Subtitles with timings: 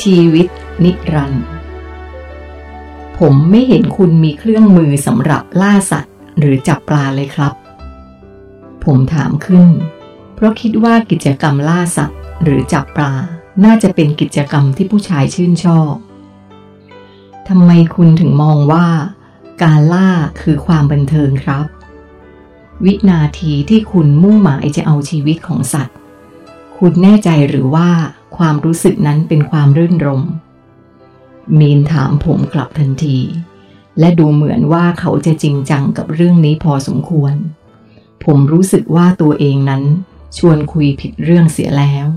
[0.00, 0.46] ชีวิต
[0.84, 1.44] นิรันดร์
[3.18, 7.54] ผมไม่เห็นคุณมีเครื่องมือสำหรับล่าสัตว์ หรือจับปลาเลยครับ
[8.84, 9.68] ผมถามขึ้น
[10.34, 13.12] เพราะคิดว่ากิจกรรมล่าสัตว์ หรือจับปลา
[13.64, 15.92] น่าจะเป็นกิจกรรมที่ผู้ชายชื่นชอบ
[17.48, 18.86] ทำไมคุณถึงมองว่า
[19.62, 20.08] การล่า
[20.40, 21.66] คือความบันเทิงครับ
[22.84, 25.96] วินาทีที่คุณมุ่งหมายจะเอาชีวิตของสัตว์
[26.78, 27.90] คุณแน่ใจหรือว่า
[28.36, 30.22] ความรู้สึกนั้นเป็นความรื่นรม
[31.58, 33.18] มีนถามผมกลับทันที
[33.98, 37.34] และดูเหมือนว่าเขาจะจริงจังกับเรื่องนี้พอสมควร
[38.24, 39.82] ผมรู้สึกว่าตัวเองนั้น
[40.38, 42.08] ชวนคุยผิดเรื่องเสียแล้ว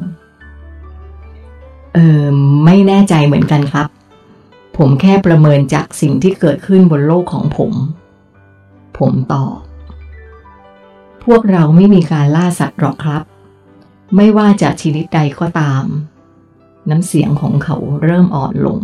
[1.93, 2.25] เออ
[2.65, 3.87] ไม่แน่ใจเหมือนกันครับ
[4.77, 7.73] ผมแค่ประเมินจากสิ่งที่เกิดขึ้นบนโลกของผม
[8.97, 9.55] ผมตอบ
[11.23, 13.23] พวกเราไม่มีการล่าสัตว์หรอกครับ
[14.15, 15.85] ไม่ว่าจะชนิดใดก็ตาม
[16.89, 18.81] น้ำเสียงของเขาเริ่มอ่อนลง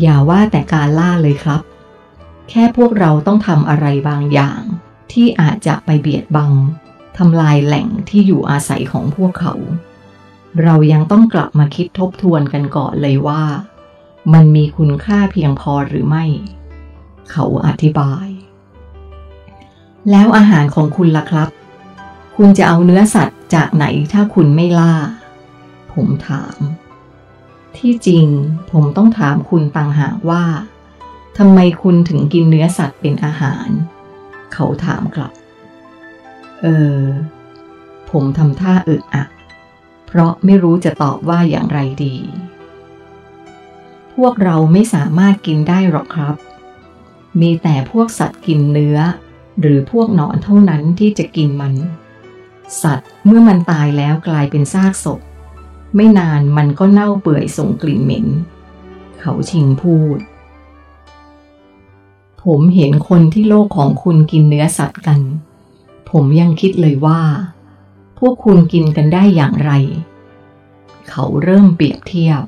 [0.00, 1.62] อย่าว่าแต่การล่าเลยครับ
[2.48, 4.60] แค่พวกเราต้องทำอะไรบางอย่าง
[5.12, 6.52] ที่อาจจะไปเบียดบัง
[7.18, 9.54] ทำลายแหล่งที่อยู่อาศัยของพวกเขา
[10.62, 13.42] เรายังต้องกลับมาคิดทบทวนกันก่อนเลยว่า
[14.32, 16.24] มันมีคุณค่าเพียงพอหรือไม่
[17.30, 18.26] เขาอธิบาย
[20.10, 21.48] แล้วอาหารของคุณล่ะครับ
[22.38, 24.94] คุณจะเอาเนื้อสัตว์จากไหนถ้าคุณไม่ล่า
[25.94, 26.56] ผมถาม
[27.76, 28.26] ที่จริง
[28.72, 30.44] ผมต้องถามคุณต่างหากว่า
[31.38, 33.68] ทำไมคุณถึงกินเนื้อสัตว์เป็นอาหาร
[34.52, 35.32] เขาถามกลับ
[36.62, 36.98] เออ
[38.10, 39.28] ผมทำท่าอึดอัด
[40.06, 42.16] เพราะไม่รู้จะตอบว่าอย่างไรดี
[44.14, 46.36] พวกเราไม่สามารถกินได้หรอกครับ
[47.40, 48.98] มีแต่พวกสัตว์กินเนื้อ
[49.60, 51.74] หรือพวกหนอนเท่านั้นที่จะกินมัน
[52.82, 55.20] สัตว์เมื่อมันตายแล้วกลายเป็นซากศพ
[55.96, 58.26] ไม่นานมันก็เน่าเปื่อยส่งกลิ่นเหม็น
[59.20, 60.18] เขาชิงพูด
[62.44, 65.20] ผมเห็นคนที่โลกของคุณกินเนื้อสัตว์กัน
[66.10, 67.20] ผมยังคิดเลยว่า
[68.18, 69.72] พวกคุณกินกันได้อย่างไร
[71.08, 72.42] เขาเริ่มเปรียบเทียบ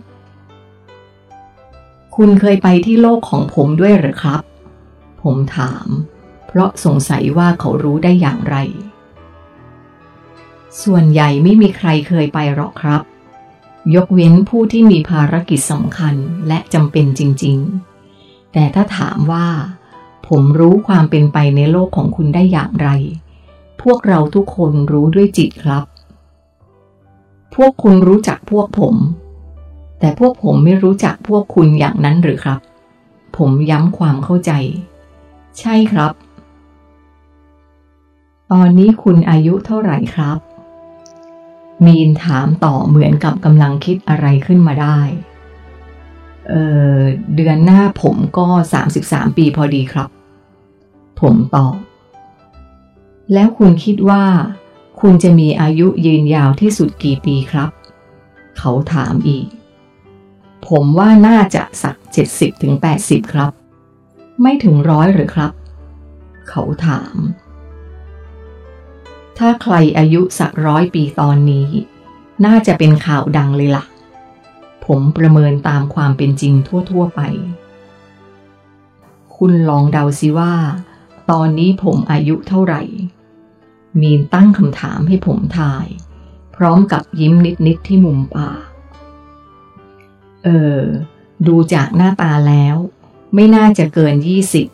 [2.16, 4.42] คุณเคยไปที่โลกของผมด้วยหรือครับ
[5.22, 5.86] ผมถาม
[6.46, 8.56] เพราะสงสัยว่าเขารู้ได้อย่างไร
[10.82, 13.02] ส่วนใหญ่ไม่มีใครเคยไปหรอกครับ
[13.94, 16.14] ยกเว้นผู้ที่มีภารกิจสำคัญ
[16.48, 17.58] และจำเป็นจริง
[18.06, 19.48] ๆ แต่ถ้าถามว่า
[20.28, 22.88] ผมรู้ความเป็นไปในโลกของคุณได้อย่างไร
[23.82, 25.84] พวกเราทุกคนรู้ด้วยจิตครับ
[27.54, 28.96] พวกคุณรู้จักพวกผม
[29.98, 32.60] แต่พวกผมไม่รู้จักพวกคุณอย่างนั้นหรือครับ
[33.36, 34.52] ผมย้ำความเข้าใจ
[35.58, 36.12] ใช่ครับ
[38.52, 40.38] ตอนนี้คุณอายุเท่าไหร่ครับ
[41.84, 45.00] มีนถามต่อเหมือนกับกำลังคิดอะไรขึ้นมาได้
[46.48, 46.54] เอ
[46.94, 46.96] อ
[47.34, 48.46] เดือนหน้าผมก็
[48.92, 50.08] 33 ปีพอดีครับ
[51.20, 51.76] ผมตอบ
[53.32, 54.24] แล้วคุณคิดว่า
[55.00, 57.70] คุณจะมีอายุยืนยาวที่สุดกี่ปีครับ
[58.58, 59.46] เขาถามอีก
[60.68, 61.96] ผมว่าน่าจะสัก
[62.28, 63.50] 70ถึง80 ครับ
[64.42, 65.52] ไม่ถึงร้อยหรือครับ
[66.48, 67.14] เขาถาม
[69.38, 71.68] ถ้าใครอายุสักร้อยปีตอนนี้
[72.44, 73.84] น่าจะเป็นข่าวดังเลยละ่ะ
[74.84, 76.54] ผมประเมินตามความเป็นจริง
[76.90, 77.20] ทั่ว ๆ ไป
[79.36, 80.54] คุณลองเดาสิว่า
[81.30, 82.82] ตอนนี้ผมอายุเท่าไหร่
[84.00, 85.86] มีนตั้งคำถามให้ผมทาย
[86.56, 87.34] พร้อมกับยิ้ม
[87.66, 88.60] นิด ๆ ที่มุมปาก
[90.44, 90.48] เอ
[90.78, 90.80] อ
[91.46, 92.76] ดูจากหน้าตาแล้ว
[93.34, 94.14] ไม่น่าจะเกิน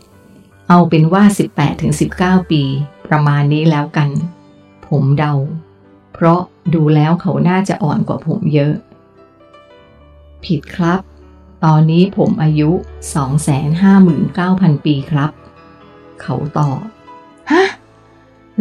[0.04, 1.24] 20เอาเป็นว่า
[1.86, 2.62] 18-19 ปี
[3.08, 4.08] ประมาณนี้แล้วกัน
[4.92, 5.34] ผมเดา
[6.12, 6.40] เพราะ
[6.74, 8.74] ดูแล้วเขาน่าจะอ่อนกว่าผมเยอะ
[10.44, 11.00] ผิดครับ
[11.64, 12.70] ตอนนี้ผมอายุ
[13.52, 15.30] 259,000 ปีครับ
[16.22, 16.80] เขาตอบ
[17.50, 17.64] ฮะ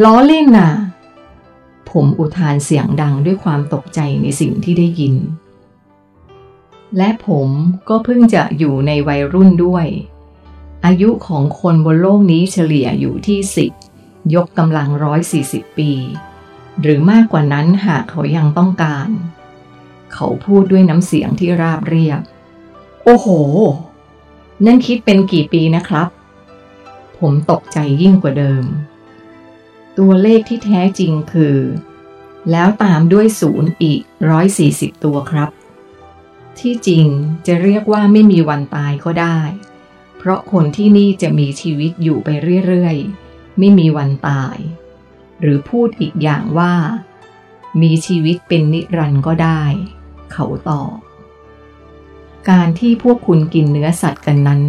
[0.03, 0.71] ล้อเล่นน่ะ
[1.91, 5.15] ผมอุทานเสียงดังด้วยความตกใจในสิ่งที่ได้ยิน
[6.97, 7.47] และผม
[7.89, 9.85] ก็เพิ่งจะอยู่ในวัยรุ่นด้วย
[10.85, 13.71] อายุของคนบนโลกนี้เฉลี่ยอยู่ที่สิบ
[14.35, 15.91] ยกกำลังร้อยสี่สิบปี
[16.81, 19.09] หรือมากกว่านั้นหากเขายังต้องการ
[20.13, 22.21] เขาพูดด้วยน้ำเสียงที่ราบเรียบ
[23.03, 23.27] โอ้โห
[24.65, 26.07] นั่นคิดเป็นกี่ปีนะครับ
[27.19, 28.65] ผมตกใจยิ่งกว่าเดิม
[29.97, 31.57] ตัวเลขที่แท้จริงคือ
[32.51, 35.49] แล้วตามด้วยศูนย์อีกร้อยสี่สิบตัวครับ
[36.59, 37.05] ที่จริง
[37.47, 39.39] จะเรียกว่าไม่มีวันตายก็ได้
[40.17, 42.29] เพราะคนที่นี่จะมีชีวิตอยู่ไป
[42.65, 43.20] เรื่อยๆ
[43.63, 44.57] ไม่มีวันตาย
[45.41, 46.73] หรือพูดอีกอย่างว่า
[47.81, 49.61] มีชีวิตเป็นนิรันดร์ก็ได้
[50.31, 50.95] เขาตอบ
[52.49, 54.61] การที่พวกคุณกินเนื้อสัตว์กันนั้น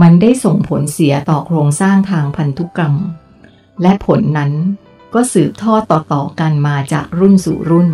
[0.00, 2.94] มันได้ส่งผลเสียต่อโครงสร้างทางพันธุกรรม
[3.82, 4.52] และผลนั้น
[5.14, 7.90] ก็สืบทอดต่อๆกันมาจากรุ่นสู่รุ่น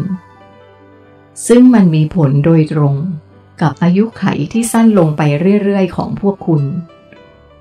[1.46, 2.94] ซึ่งมันมีผลโดยตรง
[3.60, 5.22] กับอายุไขที่สั้นลงไป
[5.62, 6.62] เรื่อยๆ ของพวกคุณ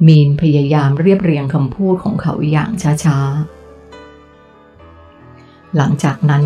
[0.08, 2.72] มีนพยายามเรียบเรียงคำพูดของเขาอย่าง
[3.04, 6.46] ช้าๆ หลังจากนั้น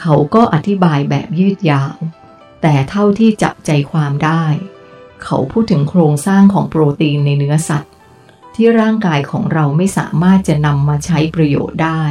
[0.00, 1.94] เขาก็อธิบายแบบยืดยาว
[2.62, 4.44] แต่เท่าที่จับใจความได้
[5.24, 7.92] เขาพูดถึงโครงสร้างของโปรตีนในเนื้อสัตว์
[8.54, 12.02] ที่ร่างกายของเราไม่สามารถจะนำมาใช้ประโยชน์ได้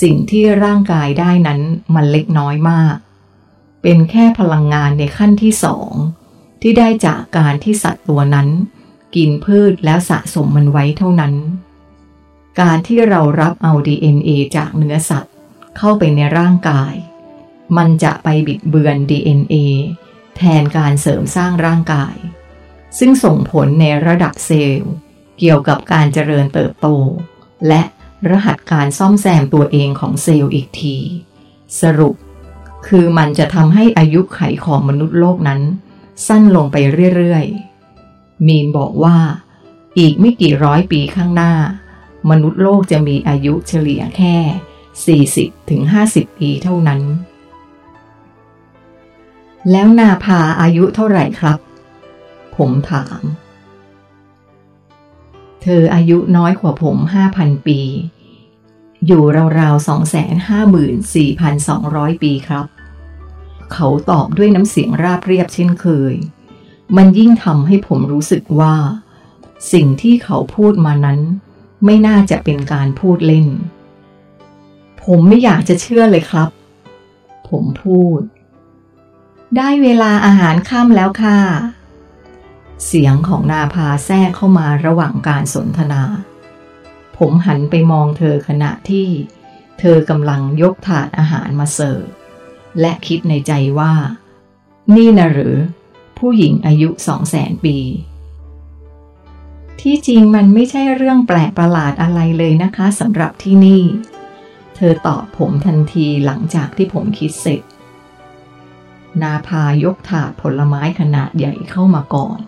[0.00, 1.60] สิ่งที่ร่างกายได้นั้น
[1.94, 2.96] มันเล็กน้อยมาก
[3.82, 5.92] เป็นแค่พลังงานในขั้นที่สอง
[6.62, 8.48] ที่ได้จากการที่สัตว์ตัวนั้น
[9.16, 11.34] กินพืชแล้วสะสมมันไว้เท่านั้น
[12.60, 15.34] การที่เรารับเอา DNA จากเนื้อสัตว์
[15.76, 16.94] เข้าไปในร่างกาย
[17.76, 19.54] มันจะไปบิดเบือน DNA
[20.36, 22.14] แทนการเสริมสร้างร่างกาย
[22.98, 24.92] ซึ่งส่งผลในระดับเซลล์
[25.38, 26.88] เกี่ยวกับการเจริญเติบโต
[27.68, 27.82] และ
[28.30, 30.96] รหัสการซ่อมแซมตัวเองของเซลล์อีกที
[31.80, 32.14] สรุป
[32.86, 35.60] คือมันจะทำให้อายุไขของมนุษย์โลกนั้น
[36.26, 36.76] สั้นลงไป
[37.16, 37.71] เรื่อยๆ
[38.46, 39.16] มีนบอกว่า
[39.98, 41.52] อีกไม่กี่ร้อยปีข้างหน้า
[42.30, 44.36] มนุษย์โลกจะมีอายุเฉลี่ยแค่
[45.56, 45.80] 40-50ถึง
[46.38, 47.00] ปีเท่านั้น
[49.70, 51.58] แล้วนาพาอายุเท่าไหร่ครับ
[52.56, 53.20] ผมถาม
[55.62, 57.80] เธออายุน้อยกว่าผมห้าพันปี
[59.06, 59.22] อยู่
[59.60, 59.86] ราวๆ
[60.84, 62.66] 254,200 ปีครับ
[63.72, 66.14] เขาตอบด้วยน้ำเสียงราบเรียบเช่นเคย
[66.96, 68.74] มันยิ่งทำให้ผมรู้สึกว่า
[69.72, 71.20] สิ่งที่เขาพูดมานั้น
[71.84, 73.46] ไม่น่าจะเป็นการพูดเล่น
[75.04, 76.48] ผมไม่อยากจะเชื่อเลยครับ
[77.48, 78.20] ผมพูด
[79.56, 81.38] ได้เวลาอาหารค่ำแล้วค่ะ
[82.86, 86.02] เสียงของนาพาแทรกเข้ามาระหว่างการสนทนา
[87.18, 89.08] ผมหันไปมองเธอขณะที่
[89.78, 92.04] เธอกำลังยกถาดอาหารมาเสิร์ฟ
[92.80, 93.92] และคิดในใจว่า
[94.94, 95.56] นี่นะหรือ
[96.26, 97.76] ผู้หญิงอายุสองแสนปี
[99.80, 103.82] ที่จริงมันไม่ใช่เรื่องแปลกประหลาดอะไรเลยนะคะสำหรับที่นี่
[104.76, 107.60] เธอตอบผมทันทีหลังจากที่ผมคิดเสร็จ
[109.22, 112.38] นาพายกถาดผลไม้ขนาดใหญ่เข้ามาก่อน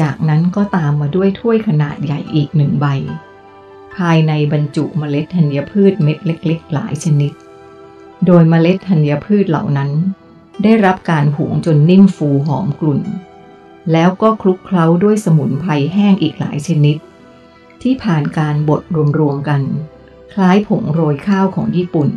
[0.00, 2.86] จากนั้นก็ตามมาด้วยถ้วยขนาดใหญ่อีกหนึ่งใบ
[3.96, 7.32] ภายในบรรจุเมล็ดธัญพืชเม็ดเล็ก ๆ หลายชนิด
[8.26, 9.90] โดยเมล็ดธัญพืชเหล่านั้น
[10.62, 13.02] ได้รับการหุงจนนิ่มฟูหอมกลุ่น
[13.92, 16.96] แล้วก็คลุกเคล้าด้วยสมุนไพรแห้งอีกหลายชนิด
[17.82, 18.82] ที่ผ่านการบด
[19.18, 19.62] รวมๆกัน
[20.32, 22.10] คล้ายผงโรยข้าวของญี่ปุ่น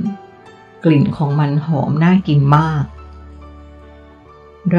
[0.83, 2.85] กลิ่นของมันหอมน่ากินมาก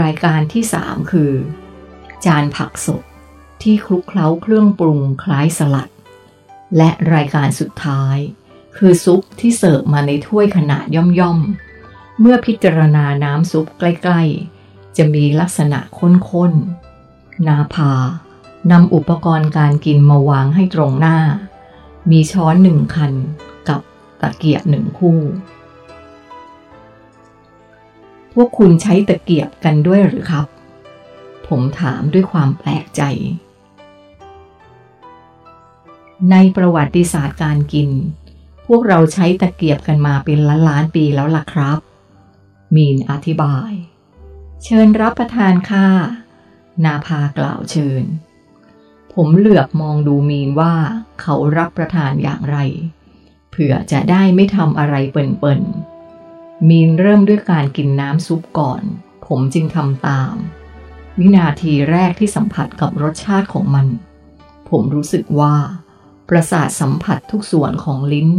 [0.00, 1.32] รายการที่สามคือ
[2.25, 3.02] จานผักสด
[3.62, 5.88] ที่คลุกเคล้าเครื่องปรุงคล้ายสลัด
[6.76, 8.17] และรายการสุดท้าย
[8.76, 11.65] คือซุปที่เสิร์ฟมาในถ้วยขนาดย่อมๆ
[12.20, 17.92] เมื่อพิจารณาน้ำซุปใกล้ๆ จะมีลักษณะข้นๆ นาพา
[18.70, 21.18] นำอุปกรณ์การกินมาวางให้ตรงหน้า
[22.10, 23.12] มีช้อนหนึ่งคัน
[23.68, 23.80] กับ
[24.20, 25.20] ตะเกียบหนึ่งคู่
[28.35, 30.46] พวกคุณใช้ตะเกียบกันด้วยหรือครับ
[31.49, 33.02] ผมถามด้วยความแปลกใจ
[36.30, 37.90] ในประวัติศาสตร์การกิน
[38.66, 41.78] พวกเราใช้ตะเกียบกันมาเป็นล้านล้านปีแล้วล่ะครับ
[42.76, 43.73] มีนอธิบาย
[44.64, 45.88] เชิญรับประทานค่ะ
[46.85, 48.04] นาภากล่าวเชิญ
[49.12, 50.75] ผมเหลือบมองดูมีนว่า
[51.21, 52.59] เขารับประทานอย่างไร
[53.50, 58.83] เผื่อจะได้ไม่ทำอะไรเปิ่นๆ มีนเริ่มด้วยการกินน้ำซุปก่อน
[59.26, 60.35] ผมจึงทำตาม
[61.18, 63.87] วินาทีแรกที่สัมผัสกับรสชาติของมัน
[64.71, 65.54] ผมรู้สึกว่า
[66.28, 68.30] ประสาทสัมผัสทุกส่วนของลิ้น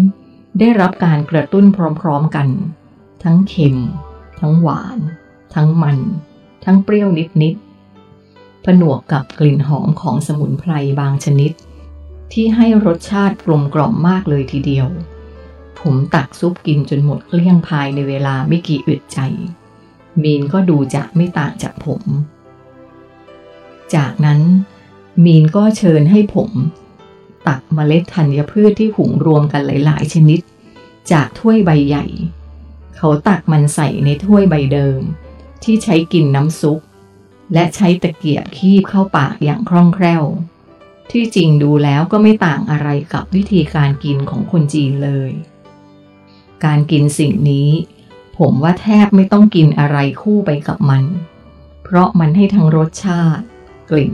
[0.59, 1.65] ได้รับการกระตุ้น
[2.01, 2.47] พร้อมๆกัน
[3.23, 3.77] ทั้งเค็ม
[4.39, 4.99] ทั้งหวาน
[5.55, 5.97] ทั้งมัน
[6.65, 7.09] ทั้งเปรี้ยว
[7.43, 11.51] นิดๆผนวกกับกลิ่นหอมของสมุนไพรบางชนิด
[12.33, 14.87] ที่ให้รสชาติกลมกล่อมมากเลยทีเดียว
[15.79, 19.19] ผมตักซุปกินจนหมดเกลี้ยงภายในเวลาไม่กี่อึดใจ
[20.21, 22.01] มีนก็ดูจะไม่ต่างจากผม
[23.95, 24.41] จากนั้น
[25.25, 26.51] มีนก็เชิญให้ผม
[27.47, 30.39] ตักเมล็ดธัญพืชที่หุงรวมกันหลาย ๆ ชนิด
[31.11, 32.05] จากถ้วยใบใหญ่
[32.97, 35.01] เขาตักมันใส่ในถ้วยใบเดิม
[35.63, 36.79] ที่ใช้กินน้ำซุป
[37.53, 40.23] และใช้ตะเกียบคีบเข้าปากอย่างคล่องแคล่ว
[41.11, 45.31] ที่จริงดูแล้วก็ไม่ต่างอะไรกับวิธีการกินของคนจีนเลย
[46.65, 47.69] การกินสิ่งนี้
[48.37, 51.03] ผมว่าแทบไม่ต้องกินอะไรคู่ไปกับมัน
[51.83, 53.45] เพราะมันให้ทั้งรสชาติ
[53.89, 54.13] กลิ่น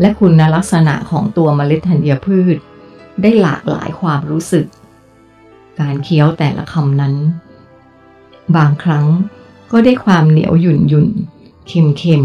[0.00, 2.56] และคุณลักษณะของตัวเมล็ดธัญพืช
[3.22, 4.66] ได้หลากหลายความรู้สึก
[5.80, 7.14] การเคี้ยวแต่ละคำนั้น
[8.56, 9.06] บางครั้ง
[9.72, 11.08] ก็ได้ความเหนียวหยุ่นหยุ่น
[11.66, 12.24] เค็มเค็ม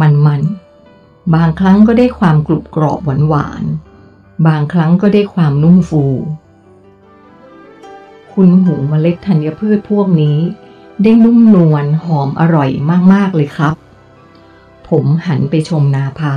[0.00, 0.42] มันมัน
[1.34, 3.64] บางครั้งก็ได้ความกรุบกรอบหวานหวาน
[4.46, 6.04] บางครั้งก็ได้ความนุ่มฟู
[8.32, 10.38] คุณหูเมล็ดธัญพืชพวกนี้
[11.02, 12.70] ได้นุ่มนวลหอมอร่อย
[13.12, 13.74] มาก ๆ เลยครับ
[14.88, 16.36] ผมหันไปชมนาพา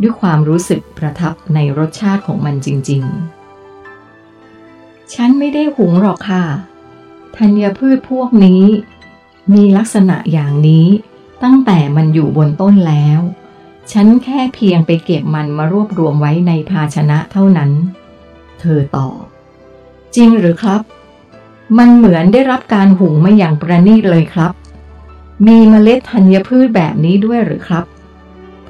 [0.00, 3.02] ด้วยความรู้สึกประทับในรสชาติของมันจริง
[4.28, 6.44] ๆ ฉันไม่ได้หุงหรอกค่ะ
[7.38, 8.64] ธัญพืชพวกนี้
[9.54, 10.86] มีลักษณะอย่างนี้
[11.42, 13.20] ตั้งแต่มันอยู่บนต้นแล้ว
[13.92, 17.70] ฉันแค่เพียงไปเก็บมันมารวบรวมไว้ในภาชนะเท่านั้น
[18.60, 19.20] เธอตอบ
[20.16, 20.80] จริงหรือครับ
[21.78, 24.52] มันเหมือนได้รับการหุงมาอย่างประณีตเลยครับ
[25.46, 27.84] มีเมล็ดธัญพืชแบบนี้ด้วยหรือครับ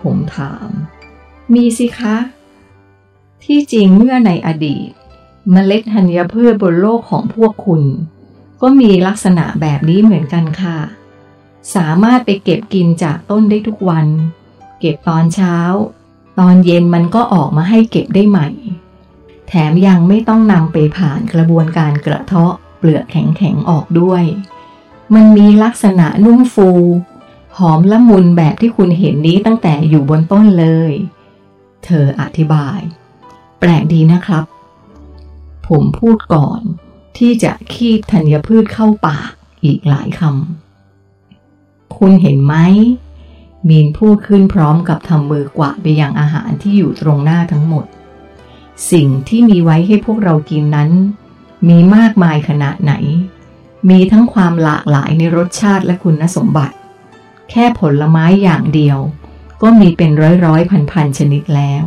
[0.01, 0.69] ผมถาม
[1.55, 2.17] มีสิคะ
[3.45, 4.89] ที่จริงเมื่อในอดีต
[5.53, 7.83] เมล็ดธัญพืชบนโลกของพวกคุณ
[8.61, 10.79] ก็มีลักษณะแบบนี้เหมือนกันค่ะ
[11.75, 14.07] สามารถไปเก็บกินจากต้นได้ทุกวัน
[14.81, 15.57] เก็บตอนเช้า
[16.39, 18.49] ตอนเย็นมันก็ออกมาให้เก็บได้ใหม่
[19.49, 24.25] แถมยังไม่ต้องนำไปผ่านกระบวนการกระเทาะเปลือกแข็งๆออกด้วย
[25.15, 26.71] มันมีลักษณะนุ่มฟู
[27.59, 30.93] หอมละมุนแบบที่คุณเห็นนี้ตั้งแต่อยู่บนต้นเลย
[31.85, 32.79] เธออธิบาย
[33.61, 34.45] แปลกดีนะครับ
[35.69, 36.61] ผมพูดก่อน
[37.19, 39.31] ที่จะคีบธัญพืชเข้าปาก
[39.65, 42.55] อีกหลายคำ คุณเห็นไหม
[43.69, 47.87] มีนพูดขึ้นพร้อมกับทำมือกวาดไปยังอาหารที่อยู่ตรงหน้าทั้งหมด
[48.93, 50.91] สิ่งที่มีไว้ให้พวกเรากินนั้น
[51.69, 52.93] มีมากมายขนาดไหน
[53.89, 56.77] มีทั้งความหลากหลายในรสชาติและคุณสมบัติ
[57.51, 58.99] แค่ผลไม้อย่างเดียว
[59.63, 61.85] ก็มีเป็นร้อยร้อยพันพันชนิดแล้ว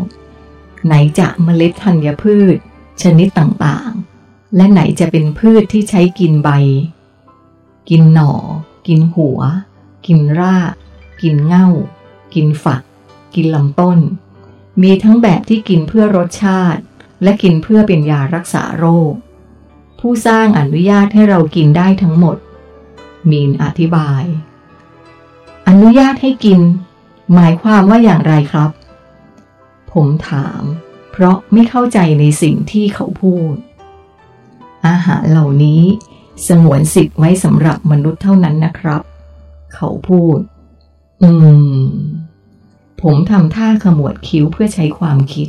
[0.85, 2.57] ไหนจะเมล็ดธัญพืช
[3.01, 4.08] ชนิดต่างๆ
[4.55, 6.49] และไหนจะเป็นพืชที่ใช้กินใบ
[7.89, 8.33] กินหน่อ
[8.87, 9.39] กินหัว
[10.05, 10.73] กินราก
[11.21, 11.67] กินเง่า
[12.33, 12.81] กินฝัก
[13.35, 13.99] กินลำต้น
[14.81, 16.81] มีทั้งแบบที่กินเพื่อรสชาติ
[17.23, 19.13] และกินเพื่อเป็นยารักษาโรค
[19.99, 22.37] ผู้สร้างอนุญาตให้เรากินได้ทั้งหมด
[23.29, 24.23] มีนอธิบาย
[25.67, 26.59] อนุญาตให้กิน
[27.33, 28.71] หมายความว่าอย่างไรครับ
[29.91, 30.61] ผมถาม
[31.11, 33.53] เพราะไม่เข้าใจในสิ่งที่เขาพูด
[34.87, 35.81] อาหารเหล่านี้
[36.47, 39.01] สงวนสิทธิ์ไว้สำหรับมนุษย์เท่านั้นนะครับ
[39.75, 40.37] เขาพูด
[41.21, 41.29] อื
[41.85, 41.89] ม
[43.01, 45.47] ผมทำท่าขมวดคิ้วเพื่อใช้ความคิด